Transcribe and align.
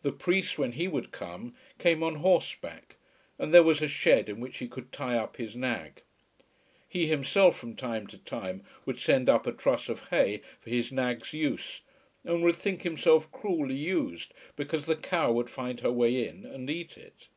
The 0.00 0.12
priest, 0.12 0.56
when 0.56 0.72
he 0.72 0.88
would 0.88 1.12
come, 1.12 1.54
came 1.78 2.02
on 2.02 2.14
horseback, 2.24 2.96
and 3.38 3.52
there 3.52 3.62
was 3.62 3.82
a 3.82 3.86
shed 3.86 4.30
in 4.30 4.40
which 4.40 4.56
he 4.56 4.66
could 4.66 4.90
tie 4.92 5.14
up 5.18 5.36
his 5.36 5.54
nag. 5.54 6.00
He 6.88 7.06
himself 7.08 7.58
from 7.58 7.76
time 7.76 8.06
to 8.06 8.16
time 8.16 8.64
would 8.86 8.98
send 8.98 9.28
up 9.28 9.46
a 9.46 9.52
truss 9.52 9.90
of 9.90 10.08
hay 10.08 10.40
for 10.62 10.70
his 10.70 10.90
nag's 10.90 11.34
use, 11.34 11.82
and 12.24 12.42
would 12.42 12.56
think 12.56 12.80
himself 12.80 13.30
cruelly 13.30 13.76
used 13.76 14.32
because 14.56 14.86
the 14.86 14.96
cow 14.96 15.30
would 15.32 15.50
find 15.50 15.80
her 15.80 15.92
way 15.92 16.26
in 16.26 16.46
and 16.46 16.70
eat 16.70 16.96
it. 16.96 17.28